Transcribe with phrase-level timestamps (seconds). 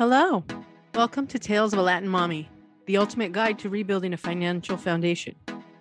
[0.00, 0.42] Hello.
[0.94, 2.48] Welcome to Tales of a Latin Mommy,
[2.86, 5.34] the ultimate guide to rebuilding a financial foundation.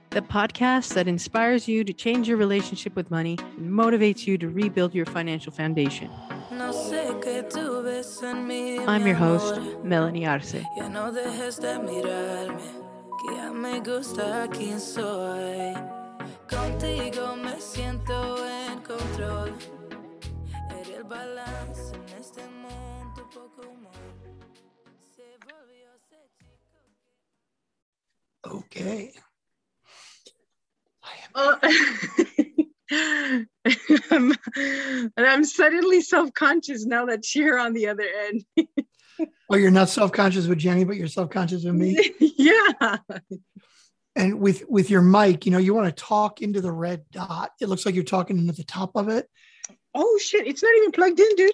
[0.09, 4.49] The podcast that inspires you to change your relationship with money and motivates you to
[4.49, 6.09] rebuild your financial foundation.
[8.89, 10.65] I'm your host, Melanie Arce.
[16.49, 19.78] Contigo me siento en control.
[28.79, 29.11] Okay.
[31.35, 31.57] Oh,
[32.91, 34.33] I'm,
[35.15, 38.45] and I'm suddenly self-conscious now that you're on the other end.
[39.49, 42.13] oh, you're not self-conscious with Jenny, but you're self-conscious with me.
[42.19, 42.97] yeah.
[44.15, 47.51] And with with your mic, you know, you want to talk into the red dot.
[47.61, 49.27] It looks like you're talking into the top of it.
[49.93, 50.47] Oh shit!
[50.47, 51.51] It's not even plugged in, dude.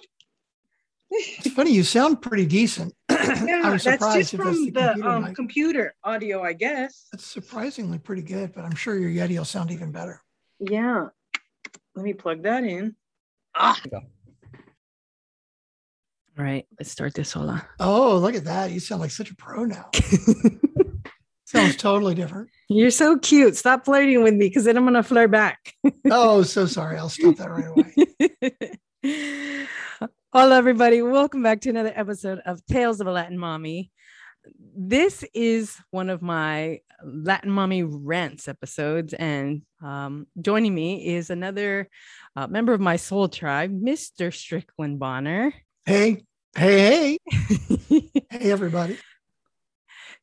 [1.10, 1.72] It's funny.
[1.72, 2.94] You sound pretty decent.
[3.26, 7.08] Yeah, that's just from that's the, the computer, um, computer, audio, I guess.
[7.12, 10.22] It's surprisingly pretty good, but I'm sure your Yeti will sound even better.
[10.58, 11.08] Yeah.
[11.94, 12.94] Let me plug that in.
[13.54, 13.80] Ah.
[16.38, 17.66] All right, let's start this, Hola.
[17.80, 18.70] Oh, look at that.
[18.70, 19.90] You sound like such a pro now.
[21.46, 22.50] Sounds totally different.
[22.68, 23.56] You're so cute.
[23.56, 25.72] Stop flirting with me because then I'm going to flirt back.
[26.10, 26.98] oh, so sorry.
[26.98, 29.32] I'll stop that right away.
[30.32, 31.02] Hello, everybody.
[31.02, 33.92] Welcome back to another episode of Tales of a Latin Mommy.
[34.76, 41.88] This is one of my Latin Mommy rants episodes, and um, joining me is another
[42.34, 44.34] uh, member of my soul tribe, Mr.
[44.34, 45.54] Strickland Bonner.
[45.84, 46.24] Hey,
[46.56, 48.98] hey, hey, hey, everybody.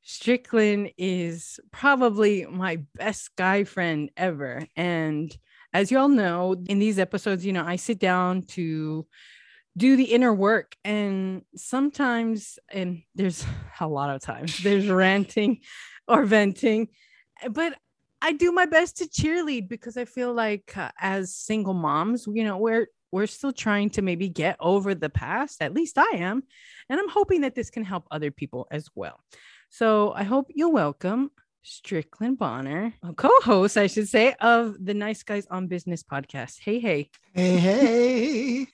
[0.01, 4.67] Strickland is probably my best guy friend ever.
[4.75, 5.35] And
[5.71, 9.07] as you all know, in these episodes, you know, I sit down to
[9.75, 10.75] do the inner work.
[10.83, 13.45] And sometimes and there's
[13.79, 15.61] a lot of times there's ranting
[16.07, 16.87] or venting
[17.51, 17.77] but
[18.21, 22.43] i do my best to cheerlead because i feel like uh, as single moms you
[22.43, 25.61] know we're we're still trying to maybe get over the past.
[25.61, 26.43] At least i am.
[26.89, 29.19] And i'm hoping that this can help other people as well.
[29.69, 31.31] So i hope you'll welcome
[31.65, 36.59] Strickland Bonner, a co-host, I should say, of the Nice Guys on Business podcast.
[36.59, 38.67] Hey, hey, hey, hey.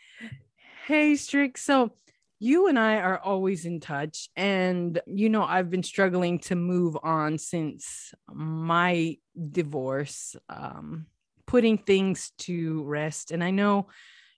[0.90, 1.60] Hey, Strick.
[1.60, 1.92] So
[2.40, 4.28] you and I are always in touch.
[4.36, 9.18] And, you know, I've been struggling to move on since my
[9.52, 11.06] divorce, um,
[11.46, 13.30] putting things to rest.
[13.30, 13.90] And I know,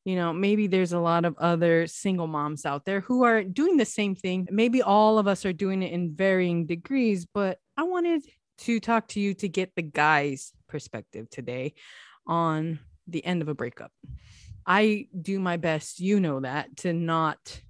[0.04, 3.78] you know, maybe there's a lot of other single moms out there who are doing
[3.78, 4.46] the same thing.
[4.52, 8.24] Maybe all of us are doing it in varying degrees, but I wanted
[8.58, 11.76] to talk to you to get the guy's perspective today
[12.28, 13.94] on the end of a breakup.
[14.66, 17.62] I do my best, you know that, to not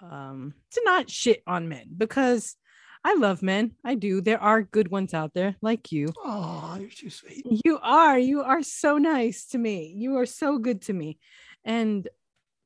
[0.00, 2.56] um to not shit on men because
[3.04, 3.72] I love men.
[3.84, 4.20] I do.
[4.20, 6.12] There are good ones out there like you.
[6.24, 7.44] Oh, you're too sweet.
[7.64, 8.18] You are.
[8.18, 9.92] You are so nice to me.
[9.96, 11.18] You are so good to me.
[11.64, 12.08] And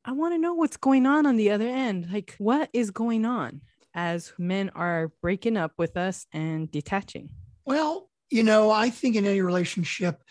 [0.04, 2.12] I want to know what's going on on the other end.
[2.12, 3.62] Like, what is going on
[3.94, 7.30] as men are breaking up with us and detaching?
[7.64, 10.22] Well, you know, I think in any relationship,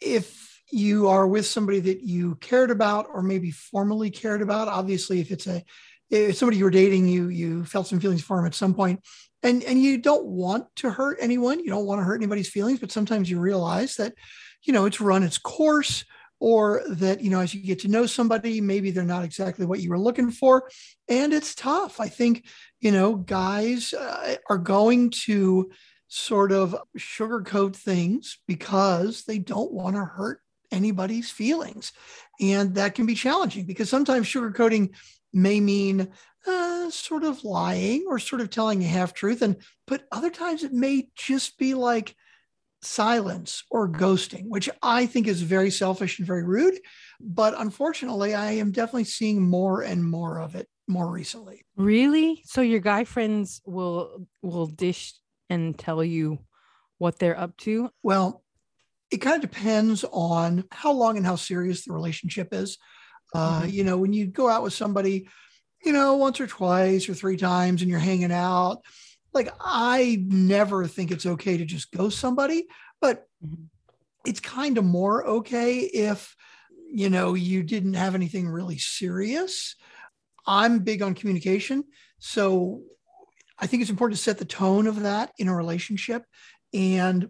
[0.00, 4.68] if you are with somebody that you cared about or maybe formally cared about.
[4.68, 5.62] Obviously if it's a
[6.10, 9.00] if somebody you were dating you you felt some feelings for them at some point
[9.42, 11.60] and and you don't want to hurt anyone.
[11.60, 14.14] You don't want to hurt anybody's feelings but sometimes you realize that
[14.62, 16.04] you know it's run its course
[16.40, 19.80] or that you know as you get to know somebody maybe they're not exactly what
[19.80, 20.68] you were looking for.
[21.08, 22.00] And it's tough.
[22.00, 22.46] I think
[22.80, 25.70] you know guys uh, are going to
[26.08, 30.40] sort of sugarcoat things because they don't want to hurt
[30.74, 31.92] anybody's feelings.
[32.40, 34.94] And that can be challenging because sometimes sugarcoating
[35.32, 36.08] may mean
[36.46, 39.42] uh, sort of lying or sort of telling a half truth.
[39.42, 42.14] And but other times it may just be like
[42.82, 46.78] silence or ghosting, which I think is very selfish and very rude.
[47.20, 51.64] But unfortunately, I am definitely seeing more and more of it more recently.
[51.76, 52.42] Really?
[52.44, 55.14] So your guy friends will will dish
[55.48, 56.38] and tell you
[56.98, 57.90] what they're up to?
[58.02, 58.43] Well,
[59.14, 62.78] it kind of depends on how long and how serious the relationship is.
[63.32, 63.68] Uh, mm-hmm.
[63.70, 65.28] You know, when you go out with somebody,
[65.84, 68.78] you know, once or twice or three times and you're hanging out,
[69.32, 72.66] like I never think it's okay to just ghost somebody,
[73.00, 73.62] but mm-hmm.
[74.26, 76.34] it's kind of more okay if,
[76.90, 79.76] you know, you didn't have anything really serious.
[80.44, 81.84] I'm big on communication.
[82.18, 82.82] So
[83.60, 86.24] I think it's important to set the tone of that in a relationship.
[86.72, 87.28] And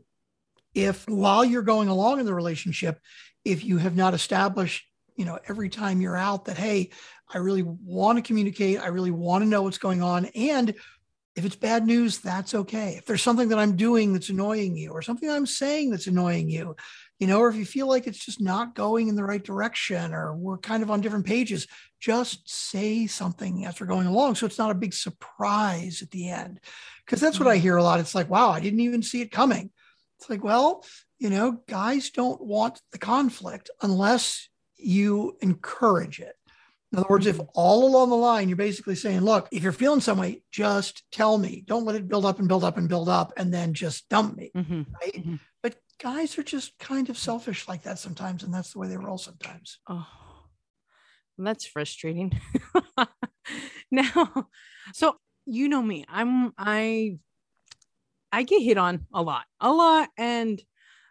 [0.75, 2.99] if while you're going along in the relationship,
[3.45, 4.85] if you have not established
[5.17, 6.91] you know, every time you're out that, hey,
[7.33, 8.81] I really want to communicate.
[8.81, 10.27] I really want to know what's going on.
[10.27, 10.75] And
[11.37, 12.95] if it's bad news, that's okay.
[12.97, 16.49] If there's something that I'm doing that's annoying you or something I'm saying that's annoying
[16.49, 16.77] you,
[17.19, 20.15] you know, or if you feel like it's just not going in the right direction
[20.15, 21.67] or we're kind of on different pages,
[22.01, 24.37] just say something as we're going along.
[24.37, 26.61] So it's not a big surprise at the end.
[27.05, 27.63] Because that's what I mm-hmm.
[27.63, 28.01] hear a lot.
[28.01, 29.71] It's like, wow, I didn't even see it coming.
[30.19, 30.85] It's like, well,
[31.19, 36.35] you know, guys don't want the conflict unless you encourage it.
[36.93, 37.49] In other words, if mm-hmm.
[37.55, 41.37] all along the line you're basically saying, look, if you're feeling some way, just tell
[41.37, 41.65] me.
[41.67, 44.37] Don't let it build up and build up and build up and then just dump
[44.37, 44.53] me.
[44.57, 44.83] Mm-hmm.
[45.01, 45.15] Right.
[45.15, 45.35] Mm-hmm.
[45.61, 48.45] But guys are just kind of selfish like that sometimes.
[48.45, 49.81] And that's the way they roll sometimes.
[49.89, 50.07] Oh,
[51.37, 52.41] that's frustrating.
[53.91, 54.47] now,
[54.93, 57.19] so you know me, I'm, I,
[58.35, 60.09] I get hit on a lot, a lot.
[60.19, 60.61] And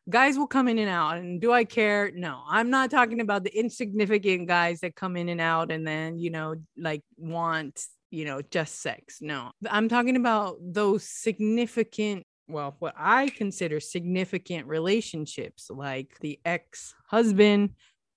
[0.10, 3.46] guys will come in and out and do i care no i'm not talking about
[3.46, 8.26] the insignificant guys that come in and out and then you know like want you
[8.26, 15.70] know just sex no i'm talking about those significant well what i consider significant relationships
[15.70, 17.70] like the ex-husband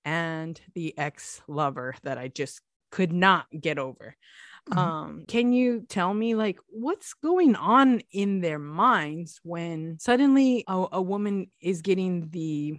[0.04, 2.60] and the ex-lover that i just
[2.90, 4.16] could not get over
[4.70, 4.78] Mm-hmm.
[4.78, 10.86] Um, can you tell me like what's going on in their minds when suddenly a,
[10.92, 12.76] a woman is getting the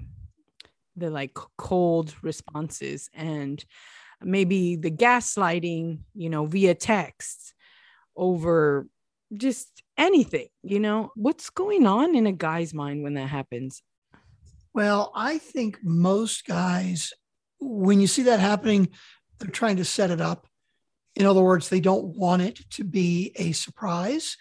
[0.97, 3.63] the like cold responses and
[4.21, 7.53] maybe the gaslighting, you know, via text
[8.15, 8.87] over
[9.33, 11.11] just anything, you know?
[11.15, 13.83] What's going on in a guy's mind when that happens?
[14.73, 17.13] Well, I think most guys,
[17.59, 18.89] when you see that happening,
[19.39, 20.47] they're trying to set it up.
[21.17, 24.37] In other words, they don't want it to be a surprise.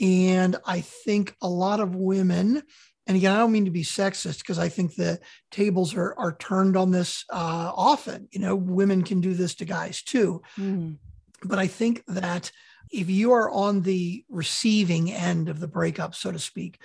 [0.00, 2.64] And I think a lot of women,
[3.06, 5.20] and again, I don't mean to be sexist because I think the
[5.52, 8.26] tables are, are turned on this uh, often.
[8.32, 10.42] You know, women can do this to guys too.
[10.58, 10.98] Mm.
[11.44, 12.50] But I think that
[12.90, 16.80] if you are on the receiving end of the breakup, so to speak,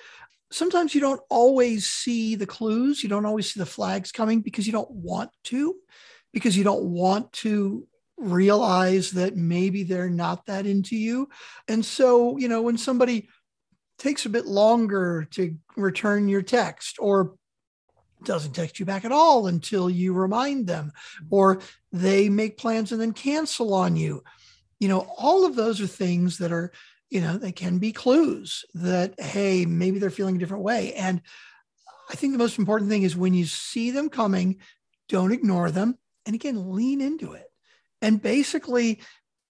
[0.51, 3.01] sometimes you don't always see the clues.
[3.01, 5.75] You don't always see the flags coming because you don't want to,
[6.31, 7.87] because you don't want to
[8.21, 11.29] realize that maybe they're not that into you.
[11.67, 13.27] And so, you know, when somebody
[13.97, 17.35] takes a bit longer to return your text or
[18.23, 20.91] doesn't text you back at all until you remind them,
[21.29, 21.59] or
[21.91, 24.23] they make plans and then cancel on you,
[24.79, 26.71] you know, all of those are things that are,
[27.09, 30.93] you know, they can be clues that, hey, maybe they're feeling a different way.
[30.93, 31.21] And
[32.09, 34.59] I think the most important thing is when you see them coming,
[35.09, 35.97] don't ignore them.
[36.25, 37.50] And again, lean into it
[38.01, 39.01] and basically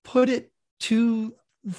[0.04, 0.52] put it
[0.82, 1.34] to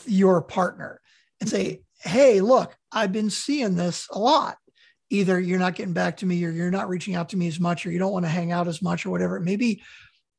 [0.07, 1.01] your partner
[1.41, 1.79] and say, mm-hmm.
[2.05, 4.57] Hey, look, I've been seeing this a lot.
[5.11, 7.61] Either you're not getting back to me or you're not reaching out to me as
[7.61, 9.85] much or you don't want to hang out as much or whatever it may be.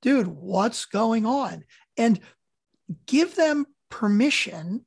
[0.02, 1.64] Dude, what's going on?
[1.96, 2.20] And
[3.06, 4.86] give them permission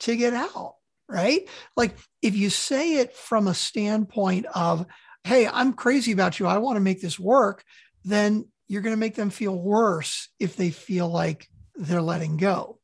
[0.00, 0.74] to get out,
[1.08, 1.48] right?
[1.76, 4.86] Like if you say it from a standpoint of,
[5.24, 6.46] Hey, I'm crazy about you.
[6.46, 7.64] I want to make this work.
[8.04, 12.78] Then you're going to make them feel worse if they feel like they're letting go.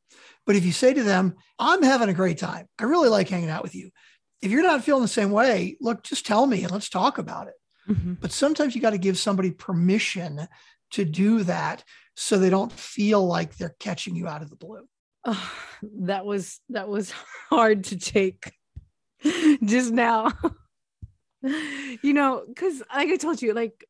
[0.45, 3.49] But if you say to them, I'm having a great time, I really like hanging
[3.49, 3.91] out with you.
[4.41, 7.47] If you're not feeling the same way, look, just tell me and let's talk about
[7.47, 7.53] it.
[7.89, 8.13] Mm-hmm.
[8.13, 10.47] But sometimes you got to give somebody permission
[10.91, 11.83] to do that
[12.15, 14.87] so they don't feel like they're catching you out of the blue.
[15.25, 15.51] Oh,
[16.01, 17.11] that was that was
[17.49, 18.51] hard to take
[19.63, 20.31] just now.
[21.41, 23.85] you know, because like I told you, like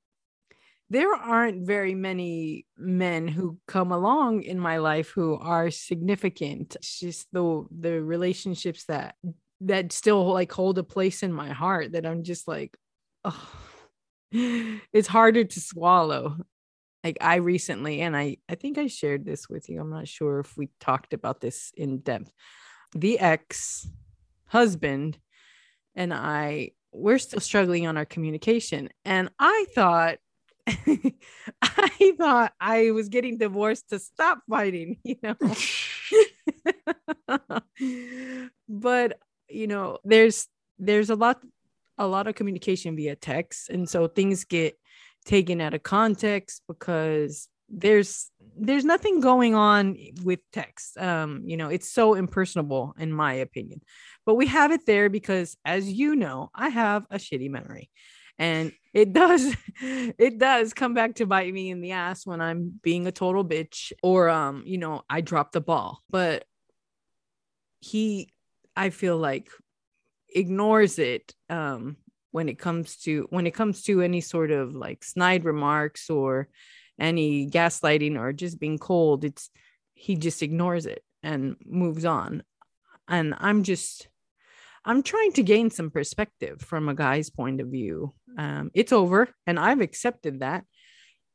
[0.94, 6.76] there aren't very many men who come along in my life who are significant.
[6.76, 9.16] It's just the the relationships that
[9.62, 12.78] that still like hold a place in my heart that i'm just like
[13.24, 13.50] oh
[14.32, 16.38] it's harder to swallow.
[17.04, 20.42] Like i recently and i i think i shared this with you i'm not sure
[20.42, 22.32] if we talked about this in depth.
[22.94, 23.88] The ex
[24.46, 25.18] husband
[25.96, 30.20] and i we're still struggling on our communication and i thought
[30.68, 35.36] I thought I was getting divorced to stop fighting, you know.
[38.70, 40.48] but you know, there's
[40.80, 41.40] there's a lot
[41.98, 43.70] a lot of communication via text.
[43.70, 44.78] And so things get
[45.26, 50.98] taken out of context because there's there's nothing going on with text.
[50.98, 53.82] Um you know it's so impersonable in my opinion.
[54.26, 57.90] But we have it there because as you know i have a shitty memory
[58.40, 62.80] and it does it does come back to bite me in the ass when i'm
[62.82, 66.46] being a total bitch or um you know i drop the ball but
[67.80, 68.32] he
[68.76, 69.50] i feel like
[70.34, 71.98] ignores it um
[72.32, 76.50] when it comes to when it comes to any sort of like snide remarks or
[77.00, 79.24] any gaslighting or just being cold.
[79.24, 79.50] It's
[79.94, 82.44] he just ignores it and moves on.
[83.08, 84.08] And I'm just
[84.86, 88.14] I'm trying to gain some perspective from a guy's point of view.
[88.38, 90.66] Um, it's over, and I've accepted that.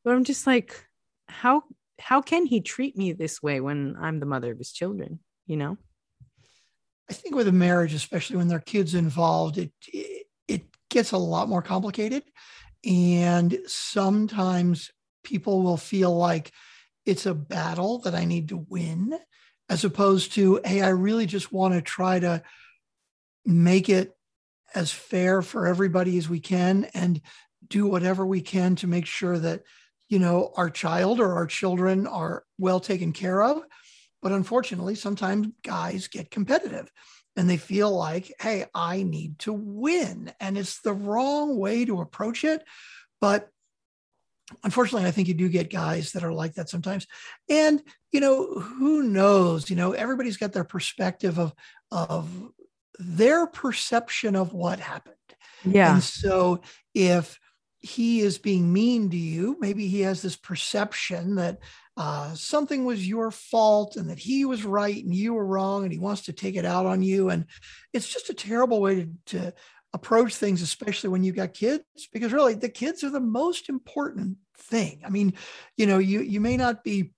[0.05, 0.85] But I'm just like,
[1.29, 1.65] how
[1.99, 5.21] how can he treat me this way when I'm the mother of his children?
[5.47, 5.79] You know.
[7.11, 11.13] I think with a marriage, especially when there are kids involved, it, it it gets
[11.13, 12.23] a lot more complicated,
[12.85, 14.91] and sometimes
[15.25, 16.53] people will feel like
[17.07, 19.19] it's a battle that I need to win,
[19.71, 22.43] as opposed to, hey, I really just want to try to
[23.49, 24.15] make it
[24.75, 27.21] as fair for everybody as we can and
[27.67, 29.63] do whatever we can to make sure that
[30.11, 33.63] you know our child or our children are well taken care of.
[34.21, 36.93] But unfortunately sometimes guys get competitive
[37.37, 40.31] and they feel like hey i need to win.
[40.41, 42.63] And it's the wrong way to approach it.
[43.19, 43.49] But
[44.63, 47.07] unfortunately i think you do get guys that are like that sometimes.
[47.49, 49.71] And you know who knows?
[49.71, 51.55] You know everybody's got their perspective of
[51.91, 52.29] of
[52.99, 55.15] their perception of what happened.
[55.65, 55.95] Yeah.
[55.95, 56.61] And so
[56.95, 57.39] if
[57.79, 61.59] he is being mean to you, maybe he has this perception that
[61.97, 65.93] uh, something was your fault and that he was right and you were wrong and
[65.93, 67.29] he wants to take it out on you.
[67.29, 67.47] And
[67.93, 69.55] it's just a terrible way to, to
[69.93, 74.39] approach things, especially when you've got kids, because really the kids are the most important
[74.57, 75.03] thing.
[75.05, 75.35] I mean,
[75.77, 77.13] you know, you you may not be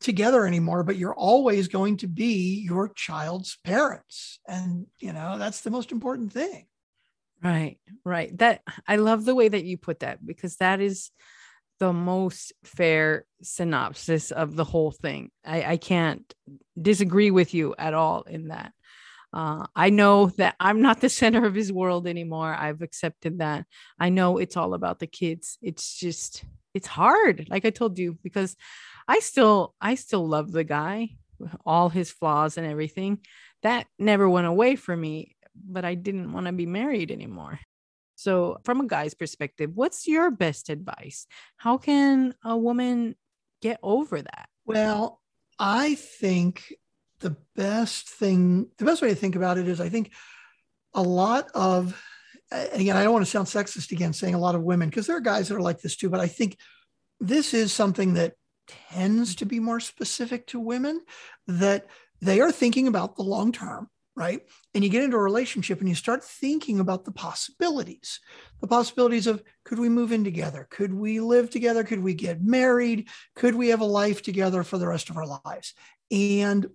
[0.00, 4.40] together anymore, but you're always going to be your child's parents.
[4.48, 6.66] And, you know, that's the most important thing.
[7.42, 8.36] Right, right.
[8.38, 11.10] That I love the way that you put that because that is
[11.78, 15.30] the most fair synopsis of the whole thing.
[15.44, 16.32] I, I can't
[16.80, 18.72] disagree with you at all in that.
[19.32, 22.54] Uh, I know that I'm not the center of his world anymore.
[22.54, 23.64] I've accepted that.
[23.98, 25.56] I know it's all about the kids.
[25.62, 28.56] It's just, it's hard, like I told you, because
[29.10, 31.16] I still I still love the guy,
[31.66, 33.18] all his flaws and everything.
[33.62, 37.58] That never went away from me, but I didn't want to be married anymore.
[38.14, 41.26] So, from a guy's perspective, what's your best advice?
[41.56, 43.16] How can a woman
[43.60, 44.48] get over that?
[44.64, 45.20] Well,
[45.58, 46.72] I think
[47.18, 50.12] the best thing, the best way to think about it is I think
[50.94, 52.00] a lot of,
[52.52, 55.16] again, I don't want to sound sexist again saying a lot of women, because there
[55.16, 56.58] are guys that are like this too, but I think
[57.18, 58.34] this is something that
[58.90, 61.00] tends to be more specific to women
[61.46, 61.86] that
[62.20, 64.42] they are thinking about the long term right?
[64.74, 68.20] And you get into a relationship and you start thinking about the possibilities
[68.60, 70.66] the possibilities of could we move in together?
[70.68, 71.84] Could we live together?
[71.84, 73.08] Could we get married?
[73.34, 75.72] Could we have a life together for the rest of our lives?
[76.10, 76.66] And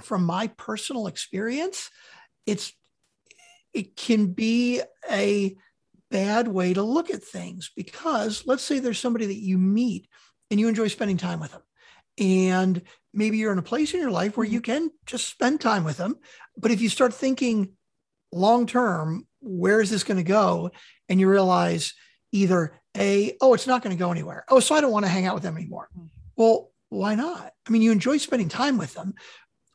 [0.00, 1.90] from my personal experience
[2.46, 2.72] it's
[3.74, 5.54] it can be a
[6.10, 10.08] bad way to look at things because let's say there's somebody that you meet
[10.50, 11.62] and you enjoy spending time with them.
[12.18, 14.72] And maybe you're in a place in your life where you mm-hmm.
[14.72, 16.16] can just spend time with them.
[16.56, 17.72] But if you start thinking
[18.32, 20.70] long term, where is this going to go?
[21.08, 21.94] And you realize
[22.32, 24.44] either A, oh, it's not going to go anywhere.
[24.48, 25.88] Oh, so I don't want to hang out with them anymore.
[25.96, 26.06] Mm-hmm.
[26.36, 27.52] Well, why not?
[27.66, 29.14] I mean, you enjoy spending time with them.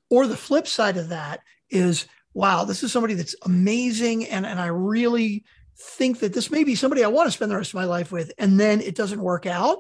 [0.10, 1.40] Or the flip side of that
[1.70, 4.26] is, wow, this is somebody that's amazing.
[4.28, 5.44] And, and I really
[5.78, 8.12] think that this may be somebody I want to spend the rest of my life
[8.12, 8.32] with.
[8.38, 9.80] And then it doesn't work out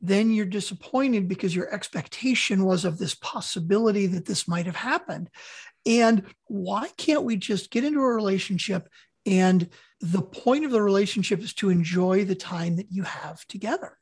[0.00, 5.28] then you're disappointed because your expectation was of this possibility that this might have happened.
[5.86, 8.88] And why can't we just get into a relationship
[9.26, 9.68] and
[10.00, 13.98] the point of the relationship is to enjoy the time that you have together?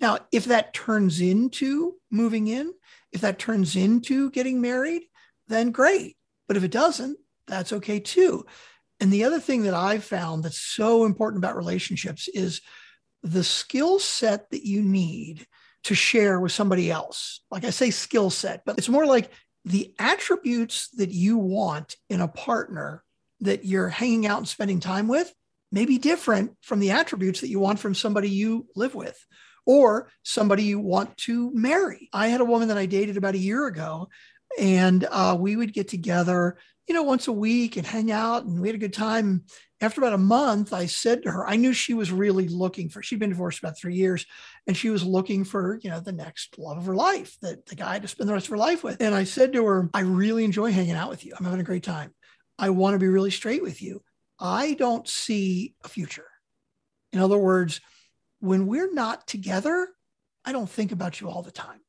[0.00, 2.72] Now, if that turns into moving in,
[3.12, 5.02] if that turns into getting married,
[5.48, 6.16] then great.
[6.48, 8.44] But if it doesn't, that's okay too.
[9.00, 12.60] And the other thing that I've found that's so important about relationships is
[13.22, 15.46] the skill set that you need
[15.84, 17.40] to share with somebody else.
[17.50, 19.30] Like I say, skill set, but it's more like
[19.64, 23.02] the attributes that you want in a partner
[23.40, 25.32] that you're hanging out and spending time with
[25.70, 29.24] may be different from the attributes that you want from somebody you live with
[29.64, 32.08] or somebody you want to marry.
[32.12, 34.08] I had a woman that I dated about a year ago,
[34.58, 36.58] and uh, we would get together,
[36.92, 39.44] you know, once a week and hang out, and we had a good time
[39.80, 43.02] after about a month, I said to her, I knew she was really looking for,
[43.02, 44.26] she'd been divorced about three years
[44.66, 47.76] and she was looking for, you know, the next love of her life, that the
[47.76, 49.00] guy to spend the rest of her life with.
[49.00, 51.32] And I said to her, I really enjoy hanging out with you.
[51.34, 52.12] I'm having a great time.
[52.58, 54.02] I want to be really straight with you.
[54.38, 56.28] I don't see a future.
[57.10, 57.80] In other words,
[58.40, 59.88] when we're not together,
[60.44, 61.80] I don't think about you all the time.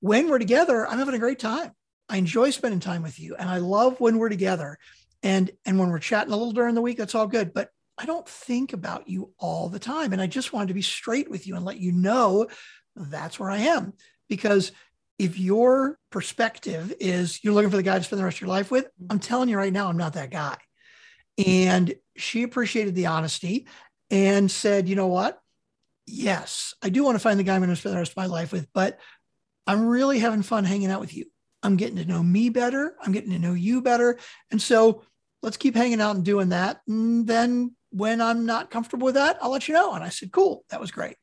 [0.00, 1.70] When we're together, I'm having a great time.
[2.10, 4.78] I enjoy spending time with you and I love when we're together
[5.22, 8.06] and and when we're chatting a little during the week that's all good but I
[8.06, 10.14] don't think about you all the time.
[10.14, 12.48] And I just wanted to be straight with you and let you know
[12.96, 13.92] that's where I am.
[14.26, 14.72] Because
[15.18, 18.48] if your perspective is you're looking for the guy to spend the rest of your
[18.48, 19.06] life with, mm-hmm.
[19.10, 20.56] I'm telling you right now, I'm not that guy.
[21.46, 23.66] And she appreciated the honesty
[24.10, 25.38] and said, you know what?
[26.06, 28.16] Yes, I do want to find the guy I'm going to spend the rest of
[28.16, 28.98] my life with, but
[29.66, 31.26] I'm really having fun hanging out with you.
[31.62, 32.96] I'm getting to know me better.
[33.02, 34.18] I'm getting to know you better.
[34.50, 35.02] And so
[35.42, 36.80] let's keep hanging out and doing that.
[36.88, 39.94] And then when I'm not comfortable with that, I'll let you know.
[39.94, 41.16] And I said, cool, that was great.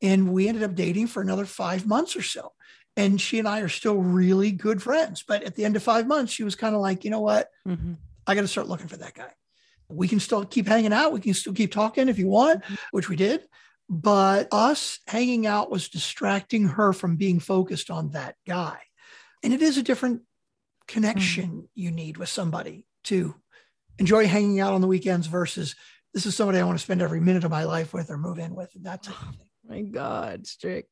[0.00, 2.52] And we ended up dating for another five months or so.
[2.96, 5.24] And she and I are still really good friends.
[5.26, 7.48] But at the end of five months, she was kind of like, you know what?
[7.66, 7.94] Mm-hmm.
[8.26, 9.30] I got to start looking for that guy.
[9.88, 11.12] We can still keep hanging out.
[11.12, 12.74] We can still keep talking if you want, mm-hmm.
[12.92, 13.42] which we did.
[13.88, 18.78] But us hanging out was distracting her from being focused on that guy.
[19.44, 20.22] And it is a different
[20.88, 21.64] connection mm-hmm.
[21.74, 23.34] you need with somebody to
[23.98, 25.76] enjoy hanging out on the weekends versus
[26.14, 28.38] this is somebody I want to spend every minute of my life with or move
[28.38, 28.74] in with.
[28.74, 29.30] And that's oh,
[29.68, 30.86] my God, Strick.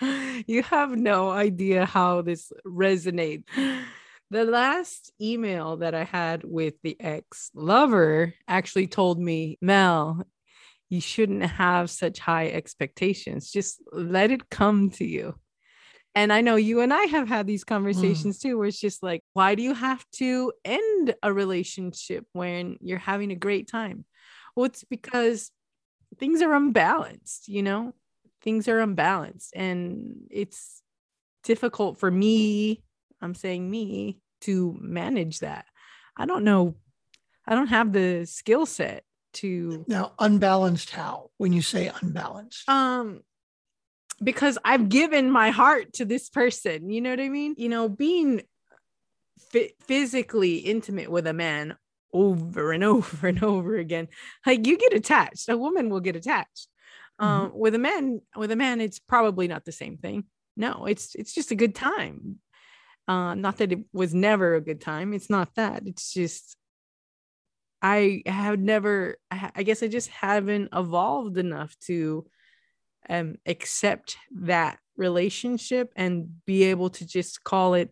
[0.46, 3.44] you have no idea how this resonates.
[4.30, 10.22] The last email that I had with the ex lover actually told me, Mel,
[10.88, 13.50] you shouldn't have such high expectations.
[13.50, 15.34] Just let it come to you.
[16.14, 18.42] And I know you and I have had these conversations mm.
[18.42, 22.98] too, where it's just like, why do you have to end a relationship when you're
[22.98, 24.04] having a great time?
[24.56, 25.52] Well, it's because
[26.18, 27.94] things are unbalanced, you know,
[28.42, 29.52] things are unbalanced.
[29.54, 30.82] And it's
[31.44, 32.82] difficult for me,
[33.22, 35.66] I'm saying me, to manage that.
[36.16, 36.74] I don't know.
[37.46, 43.20] I don't have the skill set to now unbalanced how when you say unbalanced um
[44.22, 46.90] because I've given my heart to this person.
[46.90, 47.54] You know what I mean?
[47.56, 48.42] You know, being
[49.54, 51.76] f- physically intimate with a man
[52.12, 54.08] over and over and over again,
[54.46, 55.48] like you get attached.
[55.48, 56.68] A woman will get attached.
[57.18, 57.44] Um, mm-hmm.
[57.46, 60.24] Um, with a man, with a man, it's probably not the same thing.
[60.56, 62.38] No, it's it's just a good time.
[63.08, 65.12] Uh, not that it was never a good time.
[65.14, 65.82] It's not that.
[65.86, 66.56] It's just
[67.82, 69.16] I have never.
[69.30, 72.26] I guess I just haven't evolved enough to
[73.10, 77.90] um, accept that relationship and be able to just call it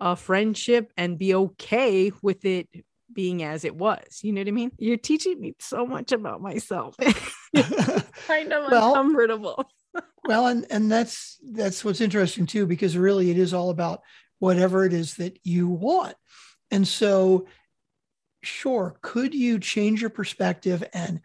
[0.00, 2.68] a friendship and be okay with it
[3.12, 4.20] being as it was.
[4.22, 4.70] You know what I mean?
[4.78, 6.94] You're teaching me so much about myself.
[7.56, 9.68] kind of well, uncomfortable.
[10.24, 14.02] well, and and that's that's what's interesting too, because really it is all about
[14.38, 16.14] whatever it is that you want.
[16.70, 17.48] And so,
[18.44, 21.20] sure, could you change your perspective and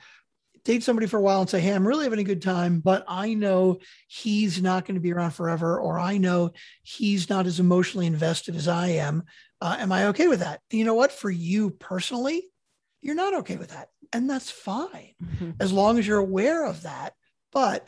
[0.65, 3.03] date somebody for a while and say, Hey, I'm really having a good time, but
[3.07, 7.59] I know he's not going to be around forever, or I know he's not as
[7.59, 9.23] emotionally invested as I am.
[9.61, 10.61] Uh, am I okay with that?
[10.71, 11.11] And you know what?
[11.11, 12.45] For you personally,
[13.01, 13.89] you're not okay with that.
[14.11, 15.51] And that's fine mm-hmm.
[15.59, 17.13] as long as you're aware of that.
[17.51, 17.85] But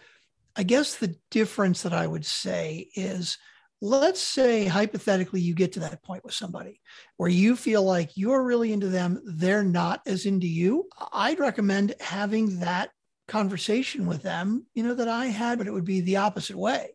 [0.55, 3.37] I guess the difference that I would say is
[3.81, 6.81] let's say hypothetically you get to that point with somebody
[7.17, 10.87] where you feel like you're really into them they're not as into you.
[11.11, 12.89] I'd recommend having that
[13.27, 16.89] conversation with them you know that i had but it would be the opposite way.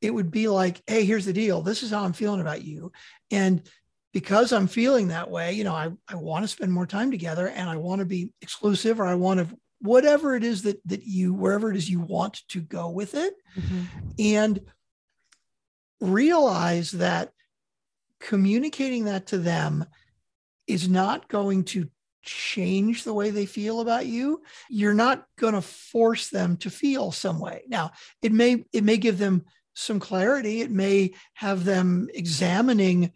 [0.00, 1.62] It would be like hey here's the deal.
[1.62, 2.92] This is how i'm feeling about you.
[3.30, 3.68] And
[4.12, 7.48] because i'm feeling that way you know i, I want to spend more time together
[7.48, 11.02] and i want to be exclusive or i want to whatever it is that that
[11.04, 13.34] you wherever it is you want to go with it.
[13.58, 13.82] Mm-hmm.
[14.18, 14.60] and
[16.00, 17.32] realize that
[18.20, 19.84] communicating that to them
[20.66, 21.88] is not going to
[22.22, 24.42] change the way they feel about you.
[24.68, 27.62] You're not going to force them to feel some way.
[27.68, 30.60] Now it may it may give them some clarity.
[30.60, 33.12] It may have them examining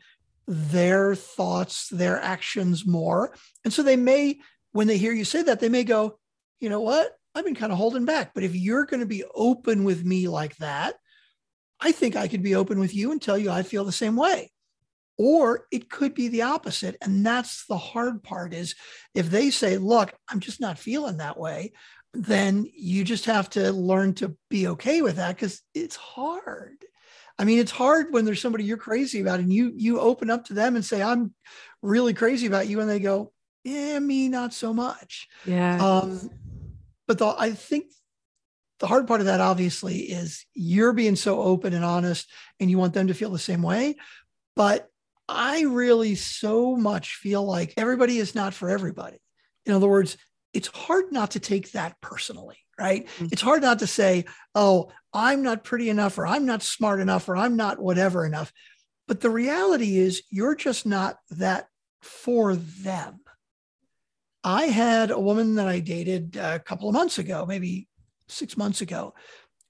[0.46, 3.34] their thoughts their actions more.
[3.64, 4.38] And so they may
[4.72, 6.18] when they hear you say that they may go
[6.60, 7.16] you know what?
[7.34, 8.32] I've been kind of holding back.
[8.34, 10.96] But if you're going to be open with me like that
[11.80, 14.16] I think I could be open with you and tell you I feel the same
[14.16, 14.50] way.
[15.18, 16.96] Or it could be the opposite.
[17.02, 18.74] And that's the hard part is
[19.14, 21.72] if they say, look, I'm just not feeling that way,
[22.12, 26.84] then you just have to learn to be okay with that because it's hard.
[27.38, 30.46] I mean, it's hard when there's somebody you're crazy about and you you open up
[30.46, 31.32] to them and say, I'm
[31.80, 32.80] really crazy about you.
[32.80, 33.32] And they go,
[33.64, 35.28] Yeah, me, not so much.
[35.46, 35.82] Yeah.
[35.82, 36.30] Um,
[37.06, 37.86] but the, I think
[38.80, 42.78] the hard part of that obviously is you're being so open and honest and you
[42.78, 43.96] want them to feel the same way.
[44.56, 44.86] But
[45.32, 49.18] i really so much feel like everybody is not for everybody.
[49.64, 50.16] In other words
[50.52, 53.06] it's hard not to take that personally right?
[53.06, 53.26] Mm-hmm.
[53.30, 57.28] it's hard not to say oh i'm not pretty enough or i'm not smart enough
[57.28, 58.52] or i'm not whatever enough.
[59.06, 61.66] But the reality is you're just not that
[62.00, 63.20] for them.
[64.44, 67.88] I had a woman that I dated a couple of months ago, maybe
[68.30, 69.14] six months ago.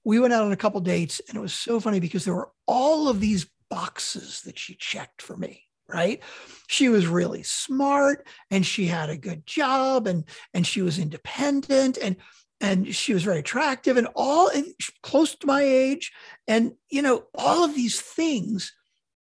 [0.03, 2.51] We went out on a couple dates, and it was so funny because there were
[2.67, 6.21] all of these boxes that she checked for me right
[6.67, 11.97] she was really smart and she had a good job and and she was independent
[11.97, 12.15] and
[12.59, 14.65] and she was very attractive and all and
[15.01, 16.11] close to my age
[16.47, 18.73] and you know all of these things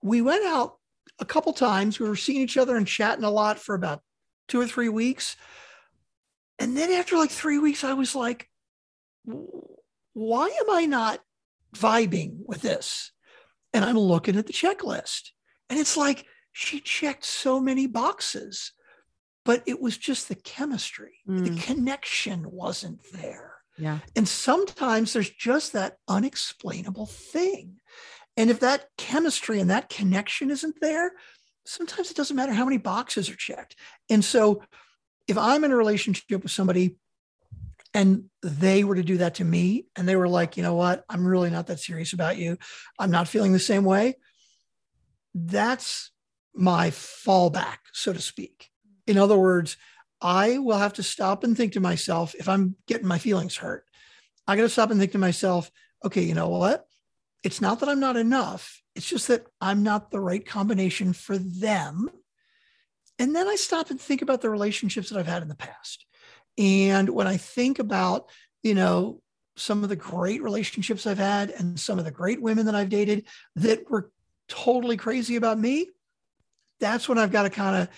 [0.02, 0.76] we went out
[1.20, 4.00] a couple times we were seeing each other and chatting a lot for about
[4.48, 5.36] two or three weeks
[6.58, 8.48] and then after like three weeks i was like
[9.24, 11.20] why am i not
[11.74, 13.10] vibing with this?
[13.72, 15.30] And i'm looking at the checklist.
[15.68, 18.72] And it's like she checked so many boxes
[19.44, 21.18] but it was just the chemistry.
[21.28, 21.44] Mm.
[21.44, 23.56] the connection wasn't there.
[23.76, 23.98] Yeah.
[24.16, 27.74] And sometimes there's just that unexplainable thing.
[28.38, 31.12] And if that chemistry and that connection isn't there
[31.66, 33.76] sometimes it doesn't matter how many boxes are checked.
[34.10, 34.62] And so
[35.26, 36.96] if i'm in a relationship with somebody
[37.94, 41.04] and they were to do that to me and they were like you know what
[41.08, 42.58] i'm really not that serious about you
[42.98, 44.16] i'm not feeling the same way
[45.34, 46.10] that's
[46.54, 48.70] my fallback so to speak
[49.06, 49.76] in other words,
[50.20, 53.84] I will have to stop and think to myself if I'm getting my feelings hurt.
[54.46, 55.70] I got to stop and think to myself,
[56.04, 56.86] okay, you know what?
[57.42, 58.82] It's not that I'm not enough.
[58.94, 62.08] It's just that I'm not the right combination for them.
[63.18, 66.06] And then I stop and think about the relationships that I've had in the past.
[66.58, 68.28] And when I think about,
[68.62, 69.20] you know,
[69.56, 72.88] some of the great relationships I've had and some of the great women that I've
[72.88, 74.10] dated that were
[74.48, 75.88] totally crazy about me,
[76.80, 77.88] that's when I've got to kind of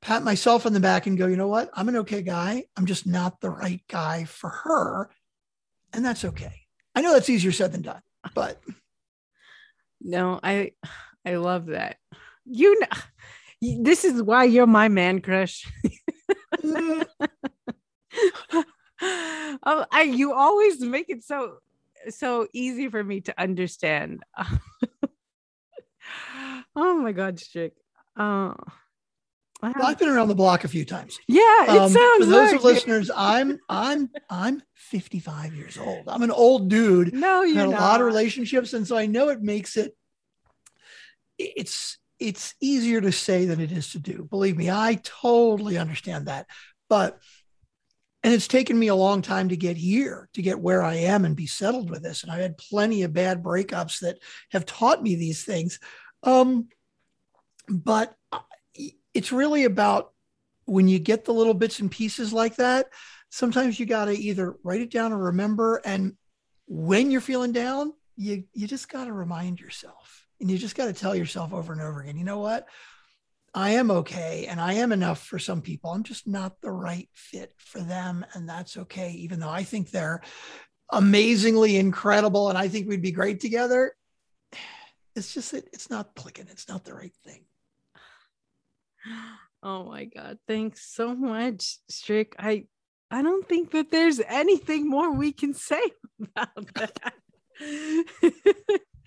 [0.00, 1.70] pat myself on the back and go, you know what?
[1.74, 2.64] I'm an okay guy.
[2.76, 5.10] I'm just not the right guy for her.
[5.92, 6.62] And that's okay.
[6.94, 8.02] I know that's easier said than done,
[8.34, 8.60] but
[10.00, 10.72] no, I
[11.24, 11.96] I love that.
[12.44, 12.86] You know
[13.82, 15.66] this is why you're my man crush.
[16.62, 17.06] Mm.
[19.02, 21.58] oh, I you always make it so
[22.08, 24.22] so easy for me to understand.
[26.76, 27.74] oh my god, Strick.
[28.16, 28.54] Oh
[29.72, 31.18] well, I've been around the block a few times.
[31.26, 32.24] Yeah, it um, sounds.
[32.24, 36.04] For those like listeners, I'm I'm I'm 55 years old.
[36.06, 37.14] I'm an old dude.
[37.14, 39.96] No, you had a lot of relationships, and so I know it makes it.
[41.38, 44.26] It's it's easier to say than it is to do.
[44.28, 46.46] Believe me, I totally understand that.
[46.88, 47.18] But
[48.24, 51.26] and it's taken me a long time to get here, to get where I am
[51.26, 52.22] and be settled with this.
[52.22, 54.18] And I've had plenty of bad breakups that
[54.50, 55.78] have taught me these things.
[56.22, 56.68] Um,
[57.68, 58.16] but
[59.12, 60.12] it's really about
[60.64, 62.86] when you get the little bits and pieces like that,
[63.28, 65.82] sometimes you got to either write it down or remember.
[65.84, 66.16] And
[66.66, 70.86] when you're feeling down, you, you just got to remind yourself and you just got
[70.86, 72.68] to tell yourself over and over again, you know what?
[73.54, 75.90] I am okay and I am enough for some people.
[75.90, 78.26] I'm just not the right fit for them.
[78.34, 79.12] And that's okay.
[79.12, 80.22] Even though I think they're
[80.90, 83.94] amazingly incredible and I think we'd be great together.
[85.14, 86.48] It's just that it's not clicking.
[86.50, 87.44] It's not the right thing.
[89.66, 92.36] Oh my god, thanks so much, Strick.
[92.38, 92.66] I
[93.10, 95.80] I don't think that there's anything more we can say
[96.22, 97.14] about that.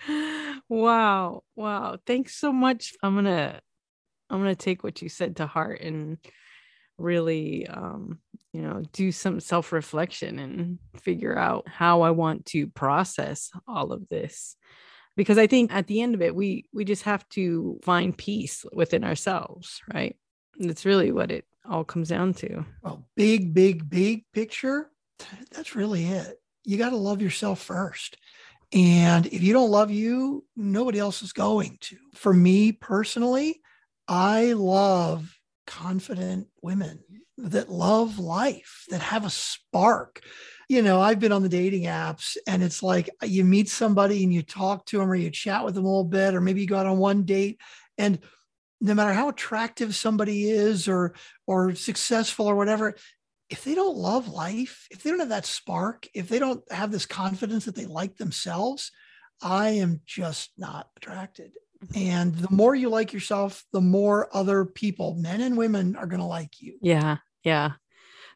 [0.69, 1.43] wow.
[1.55, 1.97] Wow.
[2.07, 2.93] Thanks so much.
[3.03, 3.61] I'm to
[4.29, 6.17] I'm going to take what you said to heart and
[6.99, 8.17] really um
[8.53, 14.09] you know do some self-reflection and figure out how I want to process all of
[14.09, 14.55] this
[15.17, 18.63] because I think at the end of it, we we just have to find peace
[18.71, 20.15] within ourselves, right?
[20.59, 22.63] That's really what it all comes down to.
[22.83, 24.89] Well, big, big, big picture.
[25.51, 26.39] That's really it.
[26.63, 28.17] You got to love yourself first.
[28.71, 31.97] And if you don't love you, nobody else is going to.
[32.13, 33.61] For me personally,
[34.07, 37.03] I love confident women
[37.37, 40.21] that love life, that have a spark,
[40.69, 44.33] you know, I've been on the dating apps and it's like you meet somebody and
[44.33, 46.67] you talk to them or you chat with them a little bit, or maybe you
[46.67, 47.59] go out on one date
[47.97, 48.19] and
[48.81, 51.13] no matter how attractive somebody is or
[51.47, 52.95] or successful or whatever,
[53.49, 56.91] if they don't love life, if they don't have that spark, if they don't have
[56.91, 58.91] this confidence that they like themselves,
[59.41, 61.53] I am just not attracted.
[61.95, 66.19] And the more you like yourself, the more other people, men and women, are going
[66.19, 66.77] to like you.
[66.81, 67.17] Yeah.
[67.43, 67.73] Yeah.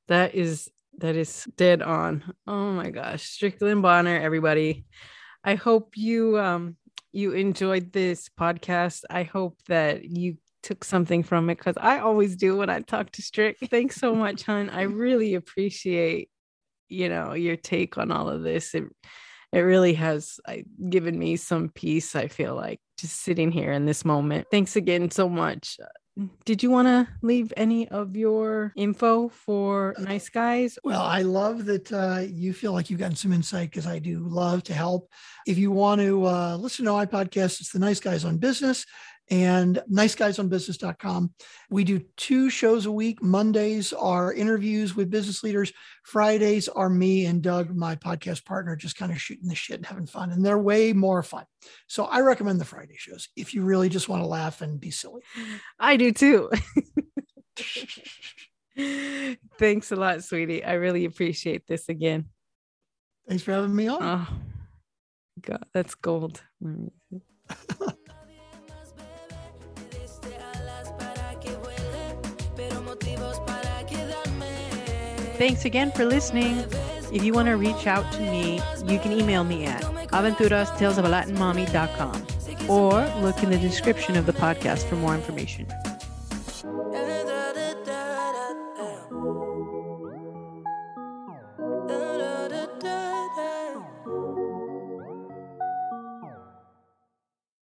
[0.07, 2.33] That is that is dead on.
[2.47, 3.23] Oh my gosh.
[3.23, 4.85] Strickland Bonner, everybody.
[5.43, 6.77] I hope you um
[7.11, 9.03] you enjoyed this podcast.
[9.09, 13.11] I hope that you took something from it because I always do when I talk
[13.11, 13.57] to Strick.
[13.69, 14.69] Thanks so much, hon.
[14.69, 16.29] I really appreciate,
[16.87, 18.73] you know, your take on all of this.
[18.75, 18.85] It
[19.51, 22.15] it really has I, given me some peace.
[22.15, 24.47] I feel like just sitting here in this moment.
[24.51, 25.77] Thanks again so much.
[26.45, 30.77] did you want to leave any of your info for nice guys?
[30.83, 34.19] Well, I love that uh, you feel like you've gotten some insight because I do
[34.19, 35.09] love to help.
[35.47, 38.85] If you want to uh, listen to my podcast, it's the Nice Guys on Business
[39.31, 41.33] and niceguysonbusiness.com.
[41.69, 43.23] We do two shows a week.
[43.23, 45.71] Mondays are interviews with business leaders.
[46.03, 49.85] Fridays are me and Doug, my podcast partner, just kind of shooting the shit and
[49.85, 50.31] having fun.
[50.31, 51.45] And they're way more fun.
[51.87, 54.91] So I recommend the Friday shows if you really just want to laugh and be
[54.91, 55.21] silly.
[55.79, 56.51] I do too.
[59.57, 60.63] Thanks a lot, sweetie.
[60.63, 62.25] I really appreciate this again.
[63.29, 63.99] Thanks for having me on.
[64.01, 64.27] Oh,
[65.39, 66.41] God, that's gold.
[75.41, 76.63] Thanks again for listening.
[77.11, 82.91] If you want to reach out to me, you can email me at aventurastalesofalatinmommy.com or
[83.23, 85.65] look in the description of the podcast for more information.